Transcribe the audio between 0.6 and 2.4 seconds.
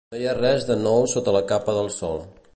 de nou sota la capa del sol.